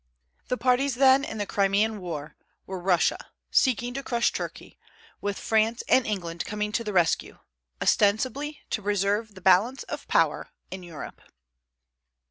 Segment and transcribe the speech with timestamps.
[0.47, 3.19] The parties, then, in the Crimean war were Russia,
[3.51, 4.79] seeking to crush Turkey,
[5.21, 7.37] with France and England coming to the rescue,
[7.79, 11.21] ostensibly to preserve the "balance of power" in Europe.